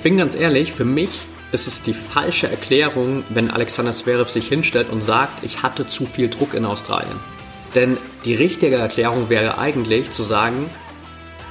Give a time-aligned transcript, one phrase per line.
[0.00, 1.10] Ich bin ganz ehrlich, für mich
[1.52, 6.06] ist es die falsche Erklärung, wenn Alexander Zverev sich hinstellt und sagt, ich hatte zu
[6.06, 7.20] viel Druck in Australien.
[7.74, 10.70] Denn die richtige Erklärung wäre eigentlich zu sagen,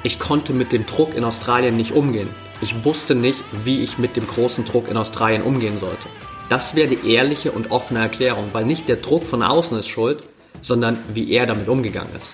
[0.02, 2.28] ich konnte mit dem Druck in Australien nicht umgehen.
[2.60, 6.10] Ich wusste nicht, wie ich mit dem großen Druck in Australien umgehen sollte.
[6.50, 10.24] Das wäre die ehrliche und offene Erklärung, weil nicht der Druck von außen ist schuld,
[10.64, 12.34] sondern wie er damit umgegangen ist.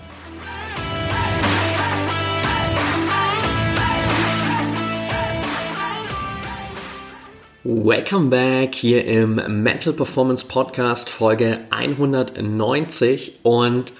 [7.63, 13.93] Welcome back hier im Mental Performance Podcast Folge 190 und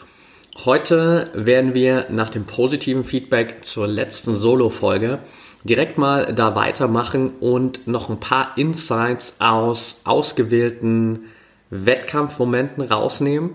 [0.65, 5.19] heute werden wir nach dem positiven Feedback zur letzten Solo-Folge
[5.63, 11.25] direkt mal da weitermachen und noch ein paar Insights aus ausgewählten
[11.69, 13.51] Wettkampfmomenten rausnehmen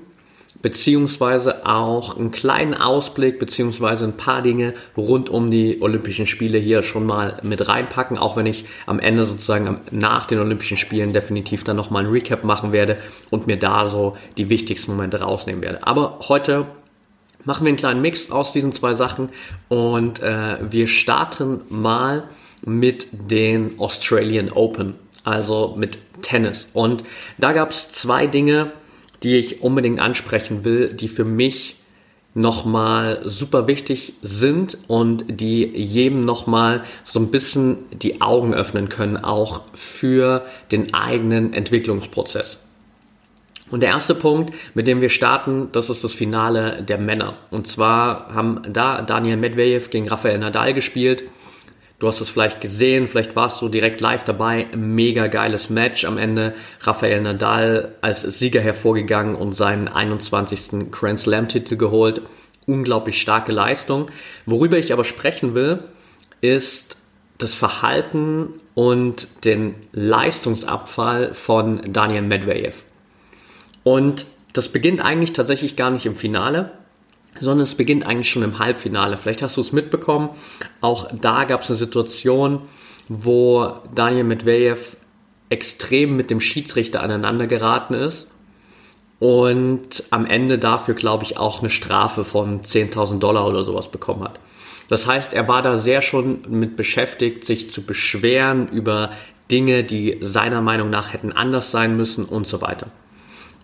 [0.62, 6.82] beziehungsweise auch einen kleinen Ausblick, beziehungsweise ein paar Dinge rund um die Olympischen Spiele hier
[6.82, 11.64] schon mal mit reinpacken, auch wenn ich am Ende sozusagen nach den Olympischen Spielen definitiv
[11.64, 12.98] dann nochmal ein Recap machen werde
[13.30, 15.86] und mir da so die wichtigsten Momente rausnehmen werde.
[15.86, 16.66] Aber heute
[17.44, 19.30] machen wir einen kleinen Mix aus diesen zwei Sachen
[19.68, 22.24] und äh, wir starten mal
[22.64, 26.70] mit den Australian Open, also mit Tennis.
[26.72, 27.04] Und
[27.38, 28.72] da gab es zwei Dinge,
[29.22, 31.76] die ich unbedingt ansprechen will, die für mich
[32.34, 39.16] nochmal super wichtig sind und die jedem nochmal so ein bisschen die Augen öffnen können,
[39.16, 42.58] auch für den eigenen Entwicklungsprozess.
[43.70, 47.36] Und der erste Punkt, mit dem wir starten, das ist das Finale der Männer.
[47.50, 51.24] Und zwar haben da Daniel Medvedev gegen Rafael Nadal gespielt.
[51.98, 54.66] Du hast es vielleicht gesehen, vielleicht warst du direkt live dabei.
[54.76, 56.52] Mega geiles Match am Ende.
[56.80, 60.90] Rafael Nadal als Sieger hervorgegangen und seinen 21.
[60.90, 62.20] Grand Slam Titel geholt.
[62.66, 64.10] Unglaublich starke Leistung.
[64.44, 65.84] Worüber ich aber sprechen will,
[66.42, 66.98] ist
[67.38, 72.84] das Verhalten und den Leistungsabfall von Daniel Medvedev.
[73.84, 76.72] Und das beginnt eigentlich tatsächlich gar nicht im Finale,
[77.40, 79.16] sondern es beginnt eigentlich schon im Halbfinale.
[79.16, 80.30] Vielleicht hast du es mitbekommen.
[80.80, 82.62] Auch da gab es eine Situation,
[83.08, 84.96] wo Daniel Medvedev
[85.48, 88.28] extrem mit dem Schiedsrichter aneinander geraten ist
[89.18, 94.24] und am Ende dafür, glaube ich, auch eine Strafe von 10.000 Dollar oder sowas bekommen
[94.24, 94.40] hat.
[94.88, 99.10] Das heißt, er war da sehr schon mit beschäftigt, sich zu beschweren über
[99.50, 102.88] Dinge, die seiner Meinung nach hätten anders sein müssen und so weiter.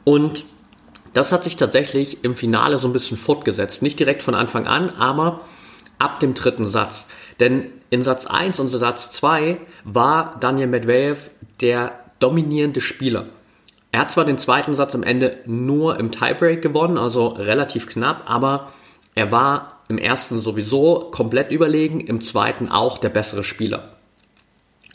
[0.04, 0.44] Und
[1.12, 3.82] das hat sich tatsächlich im Finale so ein bisschen fortgesetzt.
[3.82, 5.40] Nicht direkt von Anfang an, aber
[5.98, 7.06] ab dem dritten Satz.
[7.40, 11.30] Denn in Satz 1 und Satz 2 war Daniel Medvedev
[11.60, 13.26] der dominierende Spieler.
[13.90, 18.22] Er hat zwar den zweiten Satz am Ende nur im Tiebreak gewonnen, also relativ knapp,
[18.26, 18.72] aber
[19.14, 23.96] er war im ersten sowieso komplett überlegen, im zweiten auch der bessere Spieler.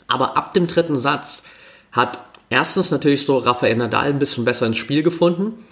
[0.08, 1.44] Aber ab dem dritten Satz
[1.92, 2.18] hat
[2.50, 5.64] erstens natürlich so Rafael Nadal ein bisschen besser ins Spiel gefunden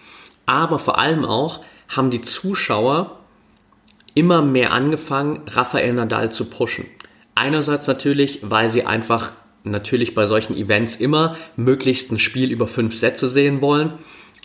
[0.47, 1.61] aber vor allem auch
[1.95, 3.19] haben die Zuschauer
[4.15, 6.87] immer mehr angefangen, Rafael Nadal zu pushen.
[7.35, 12.99] Einerseits natürlich, weil sie einfach natürlich bei solchen Events immer möglichst ein Spiel über fünf
[12.99, 13.93] Sätze sehen wollen.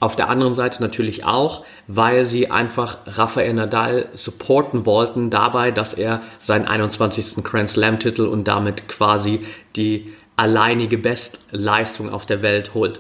[0.02, 5.94] Auf der anderen Seite natürlich auch, weil sie einfach Rafael Nadal supporten wollten dabei, dass
[5.94, 7.44] er seinen 21.
[7.44, 9.46] Grand Slam Titel und damit quasi
[9.76, 13.00] die alleinige Bestleistung auf der Welt holt.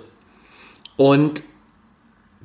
[0.95, 1.41] Und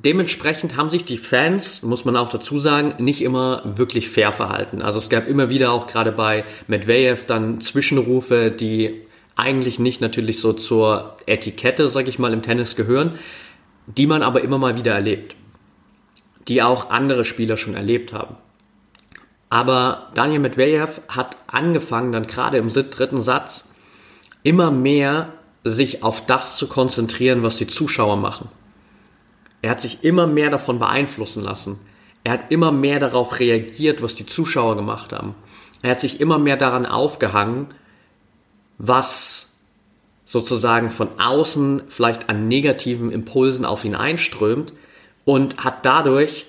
[0.07, 4.81] Dementsprechend haben sich die Fans, muss man auch dazu sagen, nicht immer wirklich fair verhalten.
[4.81, 9.01] Also es gab immer wieder auch gerade bei Medvedev dann Zwischenrufe, die
[9.35, 13.15] eigentlich nicht natürlich so zur Etikette, sag ich mal, im Tennis gehören,
[13.85, 15.35] die man aber immer mal wieder erlebt.
[16.47, 18.37] Die auch andere Spieler schon erlebt haben.
[19.49, 23.73] Aber Daniel Medvedev hat angefangen, dann gerade im dritten Satz,
[24.41, 25.33] immer mehr
[25.65, 28.47] sich auf das zu konzentrieren, was die Zuschauer machen.
[29.61, 31.79] Er hat sich immer mehr davon beeinflussen lassen.
[32.23, 35.35] Er hat immer mehr darauf reagiert, was die Zuschauer gemacht haben.
[35.81, 37.67] Er hat sich immer mehr daran aufgehangen,
[38.77, 39.55] was
[40.25, 44.73] sozusagen von außen vielleicht an negativen Impulsen auf ihn einströmt
[45.23, 46.45] und hat dadurch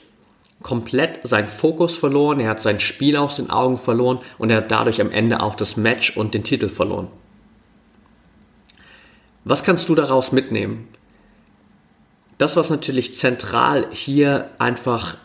[0.62, 4.70] komplett seinen Fokus verloren, er hat sein Spiel aus den Augen verloren und er hat
[4.70, 7.06] dadurch am Ende auch das Match und den Titel verloren.
[9.44, 10.88] Was kannst du daraus mitnehmen?
[12.38, 15.16] Das, was natürlich zentral hier einfach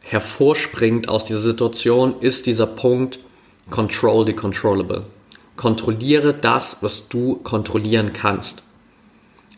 [0.00, 3.18] hervorspringt aus dieser Situation, ist dieser Punkt
[3.70, 5.06] Control the Controllable.
[5.56, 8.62] Kontrolliere das, was du kontrollieren kannst.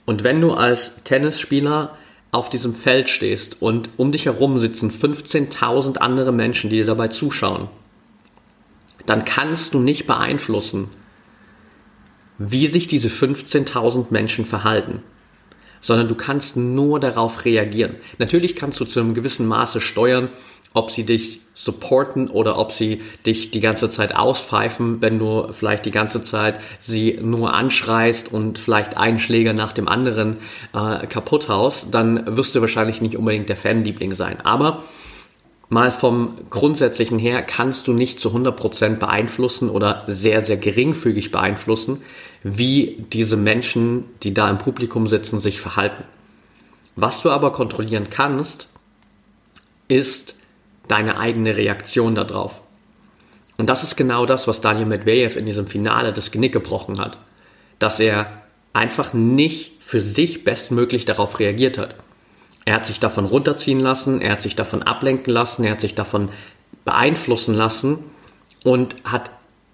[0.04, 1.96] Und wenn du als Tennisspieler
[2.32, 7.08] auf diesem Feld stehst und um dich herum sitzen 15.000 andere Menschen, die dir dabei
[7.08, 7.68] zuschauen,
[9.06, 10.88] dann kannst du nicht beeinflussen,
[12.38, 15.02] wie sich diese 15.000 Menschen verhalten,
[15.82, 17.96] sondern du kannst nur darauf reagieren.
[18.16, 20.30] Natürlich kannst du zu einem gewissen Maße steuern,
[20.72, 25.84] ob sie dich supporten oder ob sie dich die ganze Zeit auspfeifen, wenn du vielleicht
[25.84, 30.36] die ganze Zeit sie nur anschreist und vielleicht einen Schläger nach dem anderen
[30.72, 34.40] äh, kaputt haust, dann wirst du wahrscheinlich nicht unbedingt der Fanliebling sein.
[34.40, 34.82] Aber
[35.72, 42.02] mal vom Grundsätzlichen her kannst du nicht zu 100% beeinflussen oder sehr, sehr geringfügig beeinflussen,
[42.42, 46.04] wie diese Menschen, die da im Publikum sitzen, sich verhalten.
[46.94, 48.68] Was du aber kontrollieren kannst,
[49.88, 50.36] ist,
[50.88, 52.60] deine eigene Reaktion darauf.
[53.56, 57.16] Und das ist genau das, was Daniel Medvedev in diesem Finale das Genick gebrochen hat.
[57.78, 58.42] Dass er
[58.74, 61.96] einfach nicht für sich bestmöglich darauf reagiert hat.
[62.64, 65.94] Er hat sich davon runterziehen lassen, er hat sich davon ablenken lassen, er hat sich
[65.94, 66.28] davon
[66.84, 67.98] beeinflussen lassen
[68.64, 69.30] und hat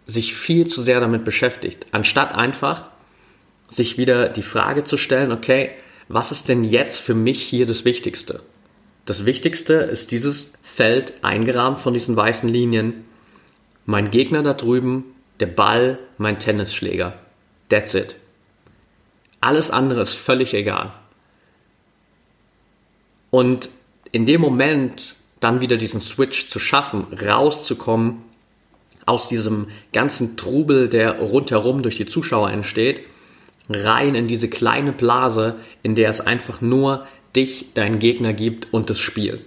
[0.07, 2.89] sich viel zu sehr damit beschäftigt, anstatt einfach
[3.69, 5.73] sich wieder die Frage zu stellen, okay,
[6.09, 8.43] was ist denn jetzt für mich hier das Wichtigste?
[9.05, 13.05] Das Wichtigste ist dieses Feld eingerahmt von diesen weißen Linien.
[13.85, 15.05] Mein Gegner da drüben,
[15.41, 17.19] der Ball, mein Tennisschläger.
[17.69, 18.17] That's it.
[19.41, 20.93] Alles andere ist völlig egal.
[23.31, 23.71] Und
[24.13, 28.23] in dem Moment dann wieder diesen Switch zu schaffen, rauszukommen
[29.07, 33.01] aus diesem ganzen Trubel, der rundherum durch die Zuschauer entsteht,
[33.71, 38.91] rein in diese kleine Blase, in der es einfach nur dich, deinen Gegner gibt und
[38.91, 39.45] das Spiel.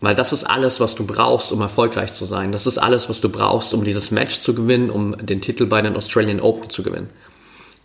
[0.00, 2.52] Weil das ist alles, was du brauchst, um erfolgreich zu sein.
[2.52, 5.80] Das ist alles, was du brauchst, um dieses Match zu gewinnen, um den Titel bei
[5.80, 7.10] den Australian Open zu gewinnen.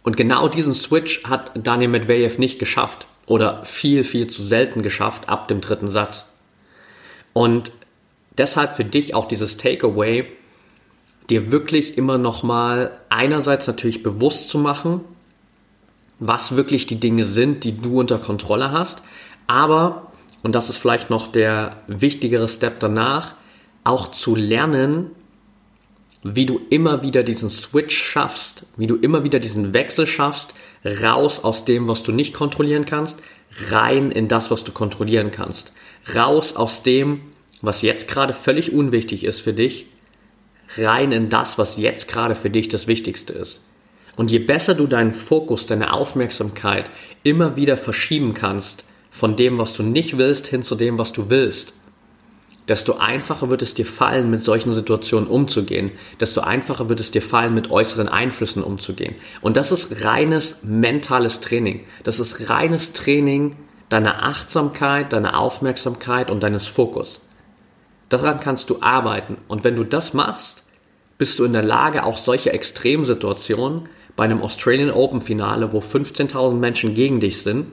[0.03, 5.29] Und genau diesen Switch hat Daniel Medvedev nicht geschafft oder viel, viel zu selten geschafft
[5.29, 6.25] ab dem dritten Satz.
[7.31, 7.71] Und
[8.37, 10.25] deshalb für dich auch dieses Takeaway,
[11.29, 15.01] dir wirklich immer nochmal einerseits natürlich bewusst zu machen,
[16.17, 19.03] was wirklich die Dinge sind, die du unter Kontrolle hast.
[19.45, 20.11] Aber,
[20.41, 23.35] und das ist vielleicht noch der wichtigere Step danach,
[23.83, 25.11] auch zu lernen,
[26.23, 30.53] wie du immer wieder diesen Switch schaffst, wie du immer wieder diesen Wechsel schaffst,
[30.85, 33.21] raus aus dem, was du nicht kontrollieren kannst,
[33.69, 35.73] rein in das, was du kontrollieren kannst.
[36.13, 37.21] Raus aus dem,
[37.61, 39.87] was jetzt gerade völlig unwichtig ist für dich,
[40.77, 43.61] rein in das, was jetzt gerade für dich das Wichtigste ist.
[44.15, 46.89] Und je besser du deinen Fokus, deine Aufmerksamkeit
[47.23, 51.29] immer wieder verschieben kannst von dem, was du nicht willst, hin zu dem, was du
[51.29, 51.73] willst,
[52.69, 57.23] desto einfacher wird es dir fallen, mit solchen Situationen umzugehen, desto einfacher wird es dir
[57.23, 59.15] fallen, mit äußeren Einflüssen umzugehen.
[59.41, 61.81] Und das ist reines mentales Training.
[62.03, 63.55] Das ist reines Training
[63.89, 67.21] deiner Achtsamkeit, deiner Aufmerksamkeit und deines Fokus.
[68.09, 69.37] Daran kannst du arbeiten.
[69.47, 70.63] Und wenn du das machst,
[71.17, 76.53] bist du in der Lage, auch solche Extremsituationen bei einem Australian Open Finale, wo 15.000
[76.53, 77.67] Menschen gegen dich sind,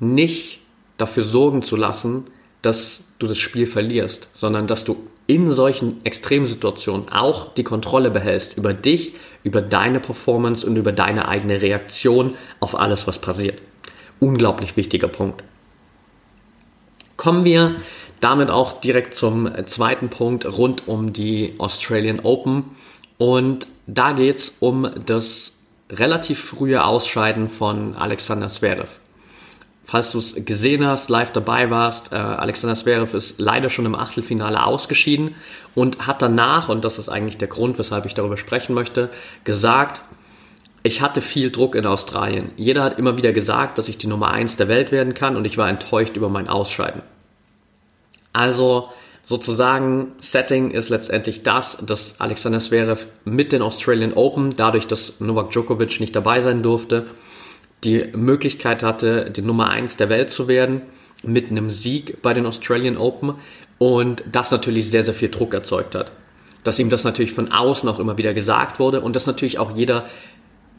[0.00, 0.60] nicht
[0.98, 2.24] dafür sorgen zu lassen,
[2.62, 4.96] dass du das Spiel verlierst, sondern dass du
[5.26, 11.28] in solchen Extremsituationen auch die Kontrolle behältst über dich, über deine Performance und über deine
[11.28, 13.58] eigene Reaktion auf alles, was passiert.
[14.20, 15.42] Unglaublich wichtiger Punkt.
[17.16, 17.76] Kommen wir
[18.20, 22.64] damit auch direkt zum zweiten Punkt rund um die Australian Open.
[23.18, 25.58] Und da geht es um das
[25.90, 29.00] relativ frühe Ausscheiden von Alexander Zverev.
[29.88, 33.94] Falls du es gesehen hast, live dabei warst, äh, Alexander Zverev ist leider schon im
[33.94, 35.36] Achtelfinale ausgeschieden
[35.76, 39.10] und hat danach, und das ist eigentlich der Grund, weshalb ich darüber sprechen möchte,
[39.44, 40.02] gesagt,
[40.82, 42.50] ich hatte viel Druck in Australien.
[42.56, 45.46] Jeder hat immer wieder gesagt, dass ich die Nummer 1 der Welt werden kann und
[45.46, 47.02] ich war enttäuscht über mein Ausscheiden.
[48.32, 48.88] Also
[49.24, 55.52] sozusagen Setting ist letztendlich das, dass Alexander Zverev mit den Australian Open, dadurch, dass Novak
[55.52, 57.06] Djokovic nicht dabei sein durfte,
[57.84, 60.82] die Möglichkeit hatte, die Nummer 1 der Welt zu werden,
[61.22, 63.34] mit einem Sieg bei den Australian Open
[63.78, 66.12] und das natürlich sehr, sehr viel Druck erzeugt hat.
[66.64, 69.76] Dass ihm das natürlich von außen auch immer wieder gesagt wurde und dass natürlich auch
[69.76, 70.06] jeder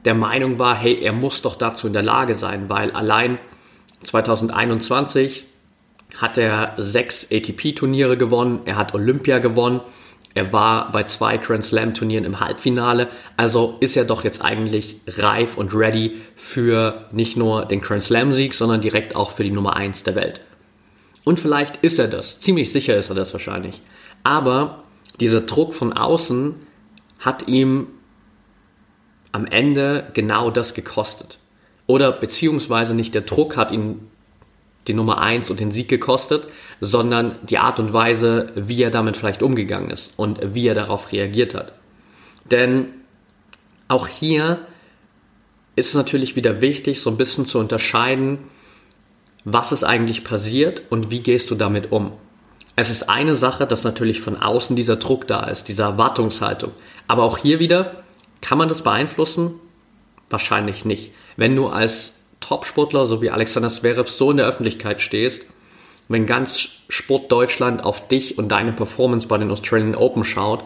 [0.05, 3.39] der Meinung war, hey, er muss doch dazu in der Lage sein, weil allein
[4.03, 5.45] 2021
[6.15, 9.81] hat er sechs ATP-Turniere gewonnen, er hat Olympia gewonnen,
[10.37, 13.07] Er war bei zwei Grand Slam Turnieren im Halbfinale.
[13.37, 18.33] Also ist er doch jetzt eigentlich reif und ready für nicht nur den Grand Slam
[18.33, 20.41] Sieg, sondern direkt auch für die Nummer 1 der Welt.
[21.23, 22.39] Und vielleicht ist er das.
[22.39, 23.81] Ziemlich sicher ist er das wahrscheinlich.
[24.23, 24.83] Aber
[25.19, 26.53] dieser Druck von außen
[27.17, 27.87] hat ihm
[29.31, 31.39] am Ende genau das gekostet.
[31.87, 34.07] Oder beziehungsweise nicht der Druck hat ihn
[34.87, 36.47] die Nummer 1 und den Sieg gekostet,
[36.81, 41.11] sondern die Art und Weise, wie er damit vielleicht umgegangen ist und wie er darauf
[41.11, 41.73] reagiert hat.
[42.49, 42.87] Denn
[43.87, 44.59] auch hier
[45.75, 48.39] ist es natürlich wieder wichtig, so ein bisschen zu unterscheiden,
[49.43, 52.13] was ist eigentlich passiert und wie gehst du damit um.
[52.75, 56.71] Es ist eine Sache, dass natürlich von außen dieser Druck da ist, diese Erwartungshaltung.
[57.07, 58.03] Aber auch hier wieder,
[58.41, 59.55] kann man das beeinflussen?
[60.29, 61.11] Wahrscheinlich nicht.
[61.37, 65.45] Wenn du als Top-Sportler, so wie Alexander Zverev, so in der Öffentlichkeit stehst,
[66.07, 70.63] wenn ganz Sport Deutschland auf dich und deine Performance bei den Australian Open schaut,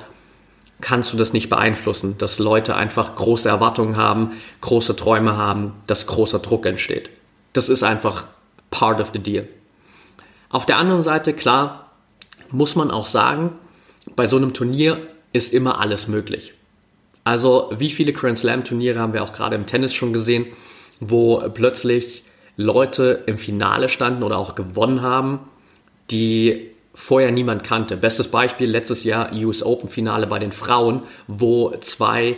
[0.81, 6.07] kannst du das nicht beeinflussen, dass Leute einfach große Erwartungen haben, große Träume haben, dass
[6.07, 7.09] großer Druck entsteht.
[7.53, 8.25] Das ist einfach
[8.69, 9.47] part of the deal.
[10.49, 11.91] Auf der anderen Seite, klar,
[12.49, 13.53] muss man auch sagen,
[14.15, 14.97] bei so einem Turnier
[15.33, 16.53] ist immer alles möglich.
[17.23, 20.47] Also wie viele Grand Slam Turniere haben wir auch gerade im Tennis schon gesehen,
[21.01, 22.23] wo plötzlich
[22.55, 25.39] Leute im Finale standen oder auch gewonnen haben,
[26.11, 27.97] die vorher niemand kannte.
[27.97, 32.37] Bestes Beispiel letztes Jahr US Open Finale bei den Frauen, wo zwei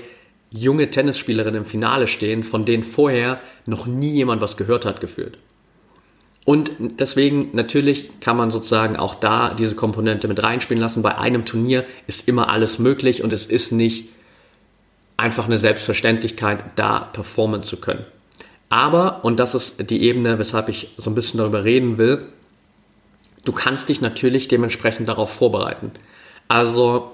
[0.50, 5.38] junge Tennisspielerinnen im Finale stehen, von denen vorher noch nie jemand was gehört hat gefühlt.
[6.46, 11.02] Und deswegen natürlich kann man sozusagen auch da diese Komponente mit reinspielen lassen.
[11.02, 14.10] Bei einem Turnier ist immer alles möglich und es ist nicht
[15.16, 18.06] einfach eine Selbstverständlichkeit, da performen zu können.
[18.74, 22.26] Aber, und das ist die Ebene, weshalb ich so ein bisschen darüber reden will,
[23.46, 25.92] du kannst dich natürlich dementsprechend darauf vorbereiten.
[26.48, 27.12] Also,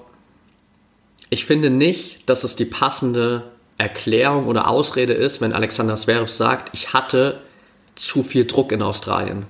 [1.28, 3.42] ich finde nicht, dass es die passende
[3.76, 7.42] Erklärung oder Ausrede ist, wenn Alexander Zverev sagt, ich hatte
[7.94, 9.44] zu viel Druck in Australien.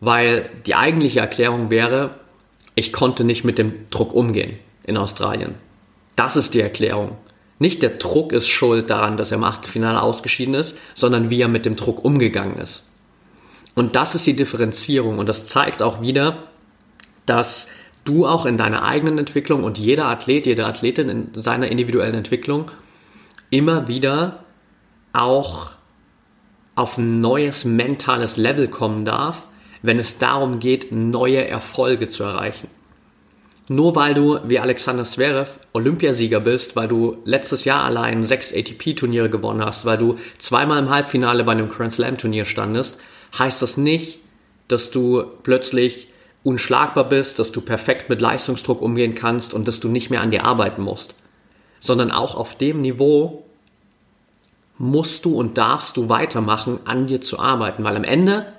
[0.00, 2.16] Weil die eigentliche Erklärung wäre,
[2.74, 5.54] ich konnte nicht mit dem Druck umgehen in Australien.
[6.14, 7.16] Das ist die Erklärung.
[7.62, 11.46] Nicht der Druck ist schuld daran, dass er im Achtelfinale ausgeschieden ist, sondern wie er
[11.46, 12.82] mit dem Druck umgegangen ist.
[13.76, 16.42] Und das ist die Differenzierung und das zeigt auch wieder,
[17.24, 17.68] dass
[18.02, 22.72] du auch in deiner eigenen Entwicklung und jeder Athlet, jede Athletin in seiner individuellen Entwicklung
[23.50, 24.42] immer wieder
[25.12, 25.70] auch
[26.74, 29.46] auf ein neues mentales Level kommen darf,
[29.82, 32.66] wenn es darum geht, neue Erfolge zu erreichen.
[33.68, 39.30] Nur weil du wie Alexander Zverev Olympiasieger bist, weil du letztes Jahr allein sechs ATP-Turniere
[39.30, 42.98] gewonnen hast, weil du zweimal im Halbfinale bei einem Grand Slam-Turnier standest,
[43.38, 44.18] heißt das nicht,
[44.68, 46.08] dass du plötzlich
[46.44, 50.32] unschlagbar bist, dass du perfekt mit Leistungsdruck umgehen kannst und dass du nicht mehr an
[50.32, 51.14] dir arbeiten musst.
[51.80, 53.44] Sondern auch auf dem Niveau
[54.76, 58.52] musst du und darfst du weitermachen, an dir zu arbeiten, weil am Ende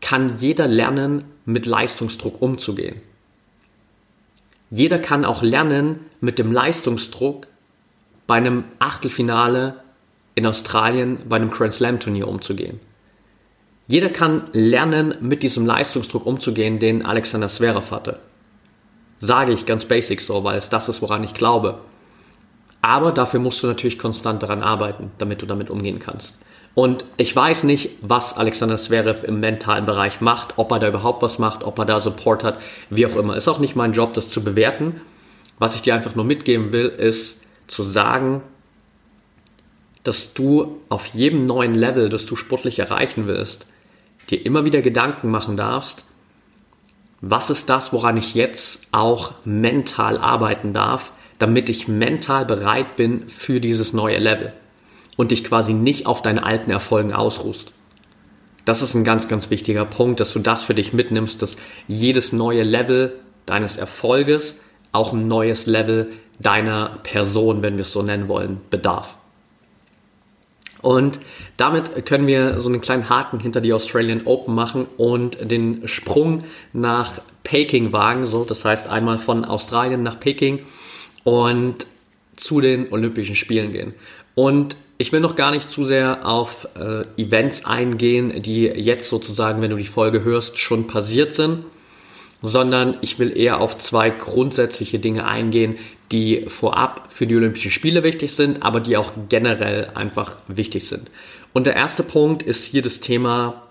[0.00, 3.00] kann jeder lernen, mit Leistungsdruck umzugehen.
[4.70, 7.46] Jeder kann auch lernen, mit dem Leistungsdruck
[8.26, 9.82] bei einem Achtelfinale
[10.34, 12.80] in Australien bei einem Grand Slam Turnier umzugehen.
[13.86, 18.18] Jeder kann lernen, mit diesem Leistungsdruck umzugehen, den Alexander Zverev hatte.
[19.18, 21.80] Sage ich ganz basic so, weil es das ist, woran ich glaube.
[22.82, 26.38] Aber dafür musst du natürlich konstant daran arbeiten, damit du damit umgehen kannst.
[26.78, 31.22] Und ich weiß nicht, was Alexander Zverev im mentalen Bereich macht, ob er da überhaupt
[31.22, 33.34] was macht, ob er da Support hat, wie auch immer.
[33.36, 35.00] Ist auch nicht mein Job, das zu bewerten.
[35.58, 38.42] Was ich dir einfach nur mitgeben will, ist zu sagen,
[40.04, 43.66] dass du auf jedem neuen Level, das du sportlich erreichen willst,
[44.30, 46.04] dir immer wieder Gedanken machen darfst,
[47.20, 53.28] was ist das, woran ich jetzt auch mental arbeiten darf, damit ich mental bereit bin
[53.28, 54.54] für dieses neue Level
[55.18, 57.72] und dich quasi nicht auf deine alten Erfolgen ausruhst.
[58.64, 61.56] Das ist ein ganz, ganz wichtiger Punkt, dass du das für dich mitnimmst, dass
[61.88, 64.60] jedes neue Level deines Erfolges
[64.92, 66.08] auch ein neues Level
[66.38, 69.16] deiner Person, wenn wir es so nennen wollen, bedarf.
[70.82, 71.18] Und
[71.56, 76.44] damit können wir so einen kleinen Haken hinter die Australian Open machen und den Sprung
[76.72, 78.26] nach Peking wagen.
[78.26, 80.60] So, das heißt einmal von Australien nach Peking
[81.24, 81.88] und
[82.36, 83.94] zu den Olympischen Spielen gehen.
[84.36, 89.62] Und ich will noch gar nicht zu sehr auf äh, Events eingehen, die jetzt sozusagen,
[89.62, 91.60] wenn du die Folge hörst, schon passiert sind,
[92.42, 95.76] sondern ich will eher auf zwei grundsätzliche Dinge eingehen,
[96.10, 101.10] die vorab für die Olympischen Spiele wichtig sind, aber die auch generell einfach wichtig sind.
[101.52, 103.62] Und der erste Punkt ist hier das Thema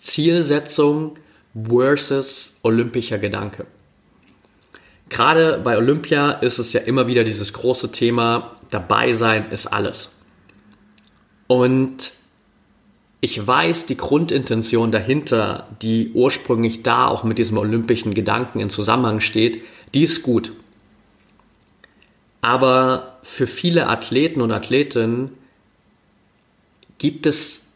[0.00, 1.16] Zielsetzung
[1.54, 3.66] versus olympischer Gedanke.
[5.12, 10.10] Gerade bei Olympia ist es ja immer wieder dieses große Thema, dabei sein ist alles.
[11.46, 12.12] Und
[13.20, 19.20] ich weiß, die Grundintention dahinter, die ursprünglich da auch mit diesem olympischen Gedanken in Zusammenhang
[19.20, 19.62] steht,
[19.94, 20.52] die ist gut.
[22.40, 25.30] Aber für viele Athleten und Athletinnen
[26.98, 27.68] gibt es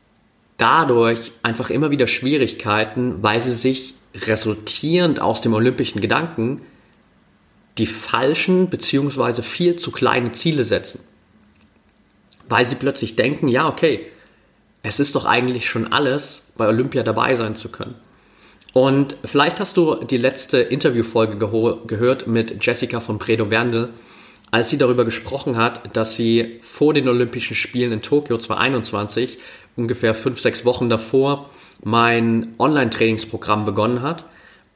[0.56, 6.62] dadurch einfach immer wieder Schwierigkeiten, weil sie sich resultierend aus dem olympischen Gedanken
[7.78, 9.42] die falschen bzw.
[9.42, 11.00] viel zu kleine Ziele setzen.
[12.48, 14.06] Weil sie plötzlich denken, ja, okay,
[14.82, 17.96] es ist doch eigentlich schon alles, bei Olympia dabei sein zu können.
[18.72, 23.88] Und vielleicht hast du die letzte Interviewfolge gehört mit Jessica von Predo Berndl,
[24.50, 29.38] als sie darüber gesprochen hat, dass sie vor den Olympischen Spielen in Tokio 2021,
[29.76, 31.50] ungefähr fünf, sechs Wochen davor,
[31.82, 34.24] mein Online-Trainingsprogramm begonnen hat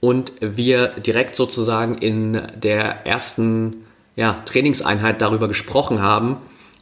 [0.01, 3.85] und wir direkt sozusagen in der ersten
[4.17, 6.39] ja, Trainingseinheit darüber gesprochen haben,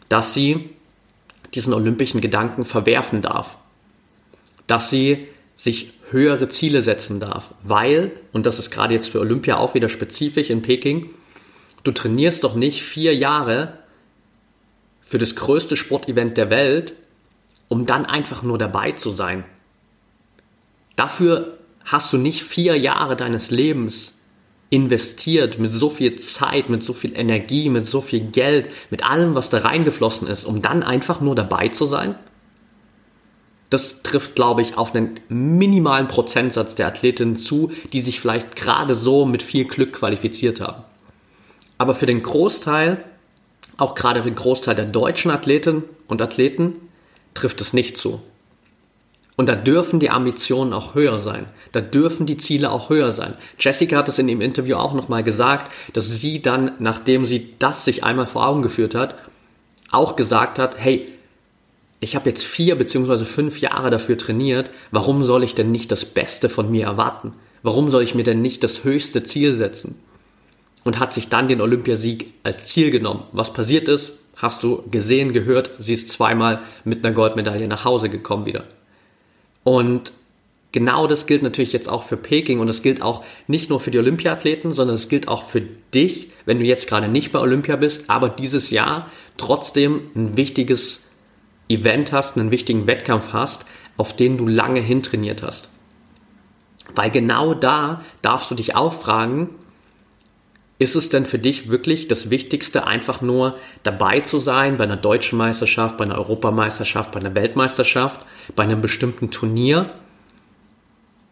[0.08, 0.70] dass sie
[1.54, 3.58] diesen olympischen Gedanken verwerfen darf.
[4.66, 9.56] Dass sie sich höhere Ziele setzen darf, weil, und das ist gerade jetzt für Olympia
[9.56, 11.10] auch wieder spezifisch in Peking,
[11.82, 13.78] du trainierst doch nicht vier Jahre
[15.02, 16.94] für das größte Sportevent der Welt,
[17.66, 19.44] um dann einfach nur dabei zu sein.
[20.96, 21.57] Dafür
[21.88, 24.12] hast du nicht vier Jahre deines Lebens
[24.71, 29.35] investiert mit so viel Zeit, mit so viel Energie, mit so viel Geld, mit allem,
[29.35, 32.14] was da reingeflossen ist, um dann einfach nur dabei zu sein?
[33.71, 38.95] Das trifft, glaube ich, auf einen minimalen Prozentsatz der Athletinnen zu, die sich vielleicht gerade
[38.95, 40.85] so mit viel Glück qualifiziert haben.
[41.78, 43.02] Aber für den Großteil,
[43.78, 46.76] auch gerade für den Großteil der deutschen Athletinnen und Athleten,
[47.33, 48.21] trifft es nicht zu.
[49.38, 51.46] Und da dürfen die Ambitionen auch höher sein.
[51.70, 53.34] Da dürfen die Ziele auch höher sein.
[53.56, 57.84] Jessica hat es in dem Interview auch nochmal gesagt, dass sie dann, nachdem sie das
[57.84, 59.22] sich einmal vor Augen geführt hat,
[59.92, 61.06] auch gesagt hat, hey,
[62.00, 66.04] ich habe jetzt vier beziehungsweise fünf Jahre dafür trainiert, warum soll ich denn nicht das
[66.04, 67.32] Beste von mir erwarten?
[67.62, 69.94] Warum soll ich mir denn nicht das höchste Ziel setzen?
[70.82, 73.22] Und hat sich dann den Olympiasieg als Ziel genommen.
[73.30, 78.08] Was passiert ist, hast du gesehen, gehört, sie ist zweimal mit einer Goldmedaille nach Hause
[78.08, 78.64] gekommen wieder.
[79.64, 80.12] Und
[80.73, 83.90] genau das gilt natürlich jetzt auch für Peking und das gilt auch nicht nur für
[83.90, 85.62] die Olympiathleten, sondern es gilt auch für
[85.94, 91.08] dich, wenn du jetzt gerade nicht bei Olympia bist, aber dieses Jahr trotzdem ein wichtiges
[91.68, 93.66] Event hast, einen wichtigen Wettkampf hast,
[93.97, 95.68] auf den du lange hintrainiert hast.
[96.94, 99.50] Weil genau da darfst du dich auch fragen,
[100.78, 104.97] ist es denn für dich wirklich das Wichtigste, einfach nur dabei zu sein bei einer
[104.97, 108.21] deutschen Meisterschaft, bei einer Europameisterschaft, bei einer Weltmeisterschaft,
[108.54, 109.91] bei einem bestimmten Turnier?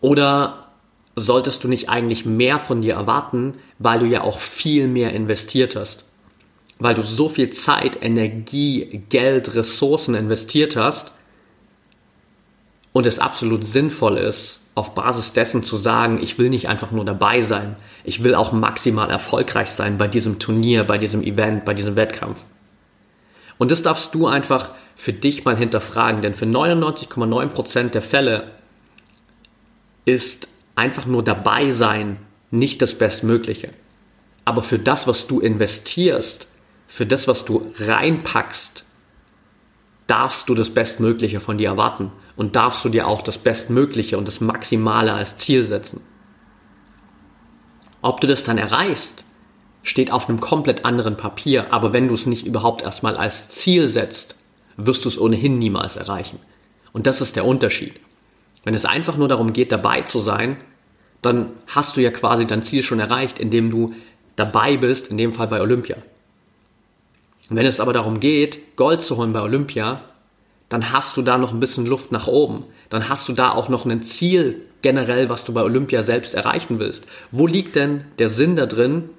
[0.01, 0.69] Oder
[1.15, 5.77] solltest du nicht eigentlich mehr von dir erwarten, weil du ja auch viel mehr investiert
[5.77, 6.05] hast?
[6.79, 11.13] Weil du so viel Zeit, Energie, Geld, Ressourcen investiert hast
[12.97, 17.05] und es absolut sinnvoll ist, auf Basis dessen zu sagen, ich will nicht einfach nur
[17.05, 21.75] dabei sein, ich will auch maximal erfolgreich sein bei diesem Turnier, bei diesem Event, bei
[21.75, 22.41] diesem Wettkampf.
[23.59, 28.53] Und das darfst du einfach für dich mal hinterfragen, denn für 99,9% der Fälle
[30.07, 32.17] ist einfach nur dabei sein
[32.51, 33.75] nicht das Bestmögliche.
[34.47, 36.49] Aber für das, was du investierst,
[36.87, 38.86] für das, was du reinpackst,
[40.07, 44.29] darfst du das Bestmögliche von dir erwarten und darfst du dir auch das Bestmögliche und
[44.29, 46.01] das Maximale als Ziel setzen.
[48.03, 49.25] Ob du das dann erreichst,
[49.83, 53.89] steht auf einem komplett anderen Papier, aber wenn du es nicht überhaupt erstmal als Ziel
[53.89, 54.37] setzt,
[54.77, 56.39] wirst du es ohnehin niemals erreichen.
[56.93, 57.95] Und das ist der Unterschied.
[58.65, 60.57] Wenn es einfach nur darum geht, dabei zu sein,
[61.23, 63.95] dann hast du ja quasi dein Ziel schon erreicht, indem du
[64.37, 65.97] dabei bist, in dem Fall bei Olympia.
[67.49, 70.03] Wenn es aber darum geht, Gold zu holen bei Olympia,
[70.69, 72.65] dann hast du da noch ein bisschen Luft nach oben.
[72.89, 76.79] Dann hast du da auch noch ein Ziel generell, was du bei Olympia selbst erreichen
[76.81, 77.07] willst.
[77.31, 79.11] Wo liegt denn der Sinn da drin,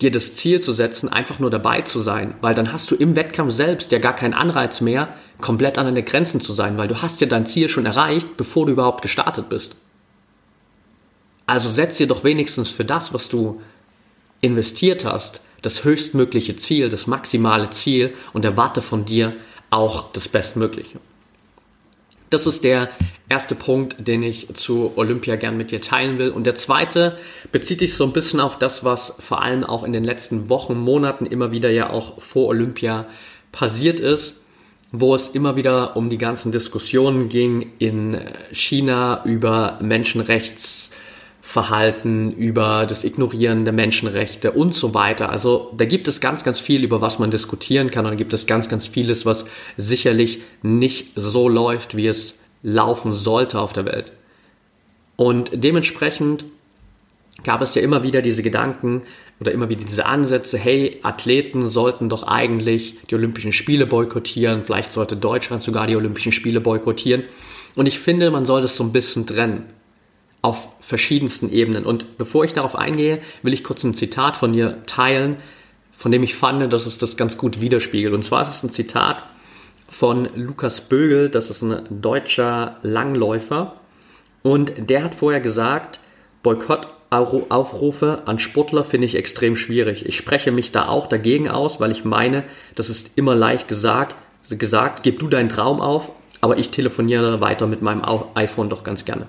[0.00, 2.34] dir das Ziel zu setzen, einfach nur dabei zu sein?
[2.40, 5.08] Weil dann hast du im Wettkampf selbst ja gar keinen Anreiz mehr,
[5.40, 8.66] komplett an deine Grenzen zu sein, weil du hast ja dein Ziel schon erreicht, bevor
[8.66, 9.76] du überhaupt gestartet bist.
[11.46, 13.60] Also setz dir doch wenigstens für das, was du
[14.40, 19.34] investiert hast, das höchstmögliche Ziel, das maximale Ziel und erwarte von dir
[19.70, 20.98] auch das Bestmögliche.
[22.30, 22.90] Das ist der
[23.28, 26.30] erste Punkt, den ich zu Olympia gern mit dir teilen will.
[26.30, 27.16] Und der zweite
[27.52, 30.78] bezieht sich so ein bisschen auf das, was vor allem auch in den letzten Wochen,
[30.78, 33.06] Monaten immer wieder ja auch vor Olympia
[33.50, 34.42] passiert ist,
[34.92, 38.20] wo es immer wieder um die ganzen Diskussionen ging in
[38.52, 40.90] China über Menschenrechts
[41.48, 45.30] Verhalten, über das Ignorieren der Menschenrechte und so weiter.
[45.30, 48.34] Also da gibt es ganz, ganz viel, über was man diskutieren kann und da gibt
[48.34, 49.46] es ganz, ganz vieles, was
[49.78, 54.12] sicherlich nicht so läuft, wie es laufen sollte auf der Welt.
[55.16, 56.44] Und dementsprechend
[57.44, 59.00] gab es ja immer wieder diese Gedanken
[59.40, 64.92] oder immer wieder diese Ansätze, hey, Athleten sollten doch eigentlich die Olympischen Spiele boykottieren, vielleicht
[64.92, 67.24] sollte Deutschland sogar die Olympischen Spiele boykottieren.
[67.74, 69.77] Und ich finde, man soll das so ein bisschen trennen
[70.42, 71.84] auf verschiedensten Ebenen.
[71.84, 75.36] Und bevor ich darauf eingehe, will ich kurz ein Zitat von dir teilen,
[75.96, 78.14] von dem ich fand, dass es das ganz gut widerspiegelt.
[78.14, 79.24] Und zwar ist es ein Zitat
[79.88, 83.74] von Lukas Bögel, das ist ein deutscher Langläufer.
[84.42, 85.98] Und der hat vorher gesagt,
[86.44, 90.06] Boykottaufrufe an Sportler finde ich extrem schwierig.
[90.06, 92.44] Ich spreche mich da auch dagegen aus, weil ich meine,
[92.76, 94.14] das ist immer leicht gesagt,
[94.50, 98.02] gesagt, gib du deinen Traum auf, aber ich telefoniere weiter mit meinem
[98.34, 99.26] iPhone doch ganz gerne.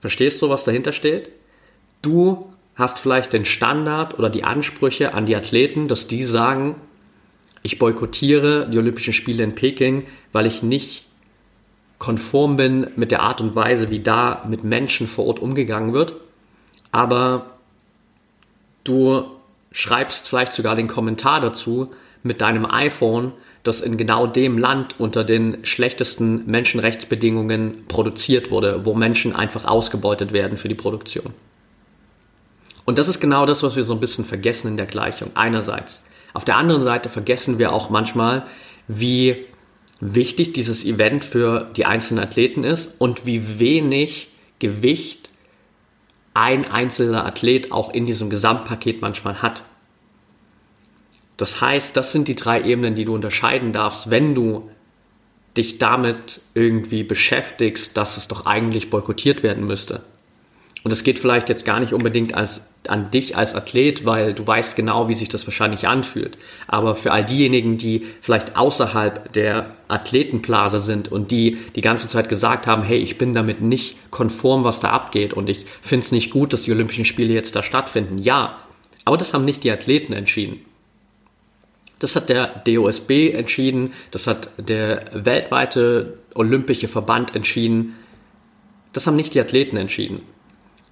[0.00, 1.30] Verstehst du, was dahinter steht?
[2.02, 6.76] Du hast vielleicht den Standard oder die Ansprüche an die Athleten, dass die sagen,
[7.62, 11.04] ich boykottiere die Olympischen Spiele in Peking, weil ich nicht
[11.98, 16.14] konform bin mit der Art und Weise, wie da mit Menschen vor Ort umgegangen wird.
[16.90, 17.58] Aber
[18.84, 19.26] du
[19.70, 21.90] schreibst vielleicht sogar den Kommentar dazu
[22.22, 23.32] mit deinem iPhone,
[23.62, 30.32] das in genau dem Land unter den schlechtesten Menschenrechtsbedingungen produziert wurde, wo Menschen einfach ausgebeutet
[30.32, 31.34] werden für die Produktion.
[32.84, 35.30] Und das ist genau das, was wir so ein bisschen vergessen in der Gleichung.
[35.34, 36.02] Einerseits.
[36.32, 38.44] Auf der anderen Seite vergessen wir auch manchmal,
[38.88, 39.46] wie
[40.00, 45.28] wichtig dieses Event für die einzelnen Athleten ist und wie wenig Gewicht
[46.34, 49.62] ein einzelner Athlet auch in diesem Gesamtpaket manchmal hat.
[51.40, 54.68] Das heißt, das sind die drei Ebenen, die du unterscheiden darfst, wenn du
[55.56, 60.02] dich damit irgendwie beschäftigst, dass es doch eigentlich boykottiert werden müsste.
[60.84, 64.46] Und es geht vielleicht jetzt gar nicht unbedingt als, an dich als Athlet, weil du
[64.46, 66.36] weißt genau, wie sich das wahrscheinlich anfühlt.
[66.66, 72.28] Aber für all diejenigen, die vielleicht außerhalb der Athletenblase sind und die die ganze Zeit
[72.28, 76.12] gesagt haben, hey, ich bin damit nicht konform, was da abgeht und ich finde es
[76.12, 78.18] nicht gut, dass die Olympischen Spiele jetzt da stattfinden.
[78.18, 78.58] Ja,
[79.06, 80.66] aber das haben nicht die Athleten entschieden.
[82.00, 87.94] Das hat der DOSB entschieden, das hat der weltweite Olympische Verband entschieden.
[88.92, 90.22] Das haben nicht die Athleten entschieden.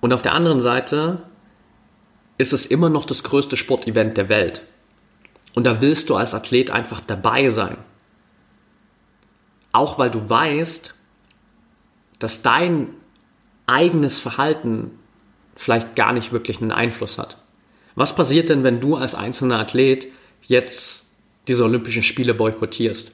[0.00, 1.24] Und auf der anderen Seite
[2.36, 4.62] ist es immer noch das größte Sportevent der Welt.
[5.54, 7.78] Und da willst du als Athlet einfach dabei sein.
[9.72, 10.94] Auch weil du weißt,
[12.18, 12.88] dass dein
[13.66, 14.90] eigenes Verhalten
[15.56, 17.38] vielleicht gar nicht wirklich einen Einfluss hat.
[17.94, 20.06] Was passiert denn, wenn du als einzelner Athlet
[20.46, 21.04] jetzt
[21.46, 23.12] diese Olympischen Spiele boykottierst.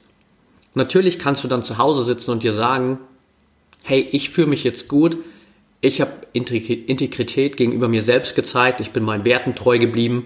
[0.73, 2.99] Natürlich kannst du dann zu Hause sitzen und dir sagen,
[3.83, 5.17] hey, ich fühle mich jetzt gut,
[5.81, 10.25] ich habe Integrität gegenüber mir selbst gezeigt, ich bin meinen Werten treu geblieben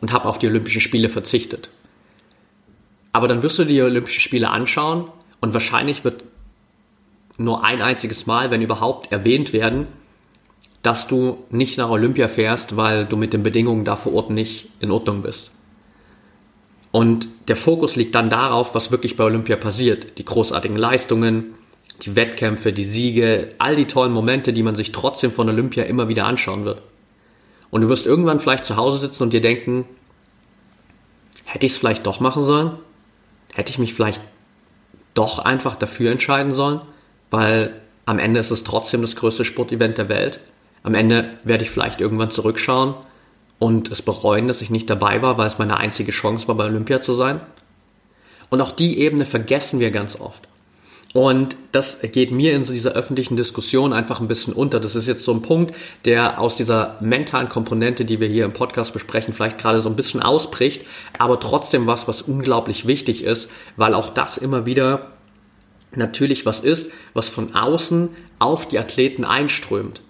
[0.00, 1.70] und habe auf die Olympischen Spiele verzichtet.
[3.12, 5.06] Aber dann wirst du die Olympischen Spiele anschauen
[5.40, 6.24] und wahrscheinlich wird
[7.38, 9.86] nur ein einziges Mal, wenn überhaupt, erwähnt werden,
[10.82, 14.68] dass du nicht nach Olympia fährst, weil du mit den Bedingungen da vor Ort nicht
[14.80, 15.52] in Ordnung bist.
[16.96, 20.16] Und der Fokus liegt dann darauf, was wirklich bei Olympia passiert.
[20.16, 21.52] Die großartigen Leistungen,
[22.00, 26.08] die Wettkämpfe, die Siege, all die tollen Momente, die man sich trotzdem von Olympia immer
[26.08, 26.80] wieder anschauen wird.
[27.68, 29.84] Und du wirst irgendwann vielleicht zu Hause sitzen und dir denken,
[31.44, 32.70] hätte ich es vielleicht doch machen sollen?
[33.52, 34.22] Hätte ich mich vielleicht
[35.12, 36.80] doch einfach dafür entscheiden sollen?
[37.30, 40.40] Weil am Ende ist es trotzdem das größte Sportevent der Welt.
[40.82, 42.94] Am Ende werde ich vielleicht irgendwann zurückschauen
[43.58, 46.66] und es bereuen, dass ich nicht dabei war, weil es meine einzige Chance war, bei
[46.66, 47.40] Olympia zu sein.
[48.50, 50.48] Und auch die Ebene vergessen wir ganz oft.
[51.14, 54.80] Und das geht mir in dieser öffentlichen Diskussion einfach ein bisschen unter.
[54.80, 58.52] Das ist jetzt so ein Punkt, der aus dieser mentalen Komponente, die wir hier im
[58.52, 60.84] Podcast besprechen, vielleicht gerade so ein bisschen ausbricht,
[61.18, 65.12] aber trotzdem was, was unglaublich wichtig ist, weil auch das immer wieder
[65.94, 70.02] natürlich was ist, was von außen auf die Athleten einströmt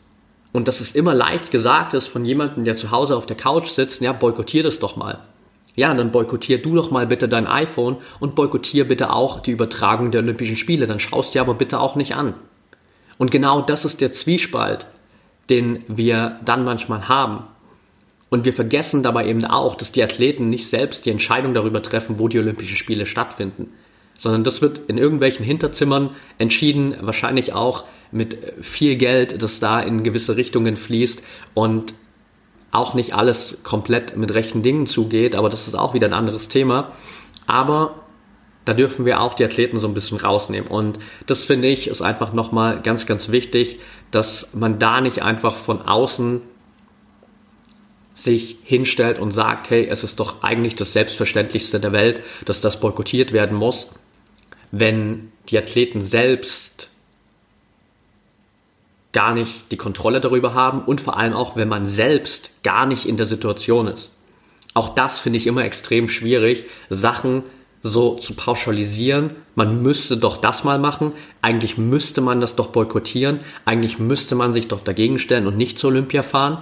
[0.57, 3.69] und dass es immer leicht gesagt ist von jemandem, der zu Hause auf der Couch
[3.69, 5.21] sitzt, ja, boykottier das doch mal.
[5.75, 10.11] Ja, dann boykottier du doch mal bitte dein iPhone und boykottier bitte auch die Übertragung
[10.11, 10.87] der Olympischen Spiele.
[10.87, 12.33] Dann schaust dir aber bitte auch nicht an.
[13.19, 14.87] Und genau das ist der Zwiespalt,
[15.51, 17.45] den wir dann manchmal haben.
[18.31, 22.19] Und wir vergessen dabei eben auch, dass die Athleten nicht selbst die Entscheidung darüber treffen,
[22.19, 23.75] wo die Olympischen Spiele stattfinden,
[24.17, 27.85] sondern das wird in irgendwelchen Hinterzimmern entschieden, wahrscheinlich auch
[28.17, 31.23] mit viel Geld, das da in gewisse Richtungen fließt
[31.55, 31.95] und
[32.73, 36.49] auch nicht alles komplett mit rechten Dingen zugeht, aber das ist auch wieder ein anderes
[36.49, 36.93] Thema.
[37.47, 37.95] Aber
[38.67, 40.69] da dürfen wir auch die Athleten so ein bisschen rausnehmen.
[40.69, 43.79] Und das finde ich ist einfach nochmal ganz, ganz wichtig,
[44.11, 46.43] dass man da nicht einfach von außen
[48.13, 52.81] sich hinstellt und sagt, hey, es ist doch eigentlich das Selbstverständlichste der Welt, dass das
[52.81, 53.91] boykottiert werden muss,
[54.73, 56.86] wenn die Athleten selbst
[59.17, 63.07] gar nicht die Kontrolle darüber haben und vor allem auch, wenn man selbst gar nicht
[63.07, 64.11] in der Situation ist.
[64.75, 67.43] Auch das finde ich immer extrem schwierig, Sachen
[67.83, 69.31] so zu pauschalisieren.
[69.55, 71.15] Man müsste doch das mal machen.
[71.41, 73.41] Eigentlich müsste man das doch boykottieren.
[73.65, 76.59] Eigentlich müsste man sich doch dagegen stellen und nicht zur Olympia fahren,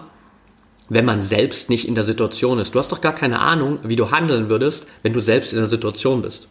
[0.88, 2.73] wenn man selbst nicht in der Situation ist.
[2.73, 5.67] Du hast doch gar keine Ahnung, wie du handeln würdest, wenn du selbst in der
[5.67, 6.47] Situation bist.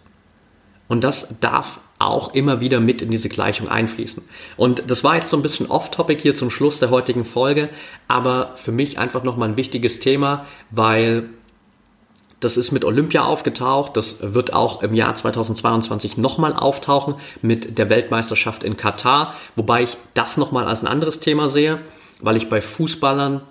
[0.89, 4.23] Und das darf auch immer wieder mit in diese Gleichung einfließen.
[4.57, 7.69] Und das war jetzt so ein bisschen off-topic hier zum Schluss der heutigen Folge,
[8.07, 11.29] aber für mich einfach nochmal ein wichtiges Thema, weil
[12.43, 17.89] das ist mit Olympia aufgetaucht, das wird auch im Jahr 2022 nochmal auftauchen mit der
[17.89, 21.79] Weltmeisterschaft in Katar, wobei ich das nochmal als ein anderes Thema sehe,
[22.19, 23.41] weil ich bei Fußballern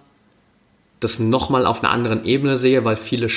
[1.00, 3.28] das nochmal auf einer anderen Ebene sehe, weil viele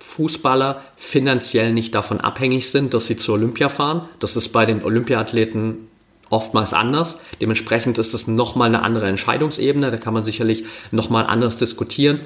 [0.00, 4.08] Fußballer finanziell nicht davon abhängig sind, dass sie zur Olympia fahren.
[4.18, 5.88] Das ist bei den Olympiathleten
[6.30, 7.18] oftmals anders.
[7.40, 9.90] Dementsprechend ist das nochmal eine andere Entscheidungsebene.
[9.90, 12.20] Da kann man sicherlich nochmal anders diskutieren.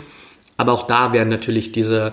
[0.56, 2.12] Aber auch da werden natürlich diese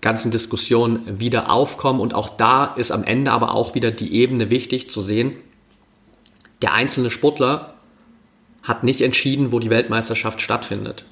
[0.00, 2.00] ganzen Diskussionen wieder aufkommen.
[2.00, 5.32] Und auch da ist am Ende aber auch wieder die Ebene wichtig zu sehen.
[6.62, 7.74] Der einzelne Sportler
[8.62, 11.04] hat nicht entschieden, wo die Weltmeisterschaft stattfindet.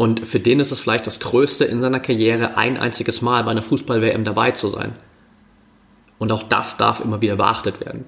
[0.00, 3.50] Und für den ist es vielleicht das Größte in seiner Karriere, ein einziges Mal bei
[3.50, 4.94] einer Fußball-WM dabei zu sein.
[6.18, 8.06] Und auch das darf immer wieder beachtet werden.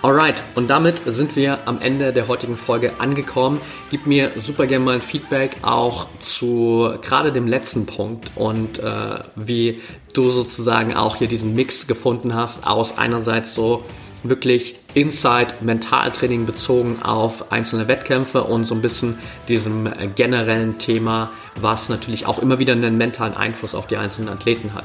[0.00, 3.60] Alright, und damit sind wir am Ende der heutigen Folge angekommen.
[3.90, 9.18] Gib mir super gerne mal ein Feedback auch zu gerade dem letzten Punkt und äh,
[9.36, 9.82] wie
[10.14, 13.84] du sozusagen auch hier diesen Mix gefunden hast aus einerseits so
[14.22, 21.88] wirklich Inside Mentaltraining bezogen auf einzelne Wettkämpfe und so ein bisschen diesem generellen Thema, was
[21.88, 24.84] natürlich auch immer wieder einen mentalen Einfluss auf die einzelnen Athleten hat.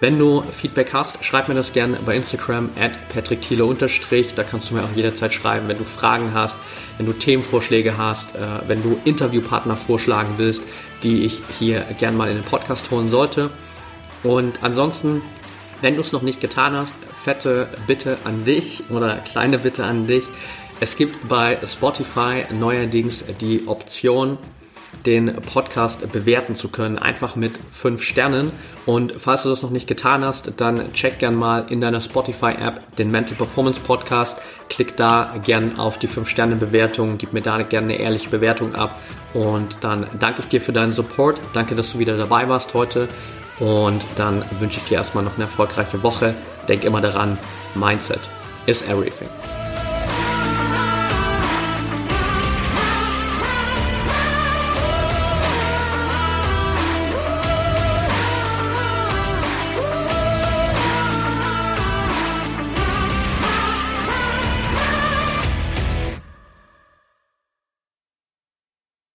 [0.00, 3.64] Wenn du Feedback hast, schreib mir das gerne bei Instagram at patrickthiele
[4.36, 6.58] Da kannst du mir auch jederzeit schreiben, wenn du Fragen hast,
[6.98, 10.62] wenn du Themenvorschläge hast, äh, wenn du Interviewpartner vorschlagen willst,
[11.02, 13.50] die ich hier gerne mal in den Podcast holen sollte.
[14.24, 15.22] Und ansonsten,
[15.84, 20.06] wenn du es noch nicht getan hast, fette Bitte an dich oder kleine Bitte an
[20.06, 20.24] dich.
[20.80, 24.38] Es gibt bei Spotify neuerdings die Option,
[25.04, 28.50] den Podcast bewerten zu können, einfach mit 5 Sternen.
[28.86, 32.96] Und falls du das noch nicht getan hast, dann check gern mal in deiner Spotify-App
[32.96, 34.40] den Mental Performance Podcast.
[34.70, 38.98] Klick da gern auf die 5-Sterne-Bewertung, gib mir da gerne eine ehrliche Bewertung ab.
[39.34, 41.38] Und dann danke ich dir für deinen Support.
[41.52, 43.06] Danke, dass du wieder dabei warst heute.
[43.60, 46.34] Und dann wünsche ich dir erstmal noch eine erfolgreiche Woche.
[46.68, 47.38] Denk immer daran,
[47.74, 48.20] Mindset
[48.66, 49.28] is everything.